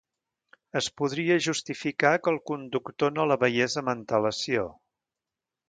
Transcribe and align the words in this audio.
Es 0.79 0.87
podria 1.01 1.37
justificar 1.47 2.13
que 2.25 2.33
el 2.37 2.41
conductor 2.53 3.15
no 3.19 3.29
la 3.33 3.39
veiés 3.47 3.79
amb 3.85 3.95
antelació. 3.97 4.67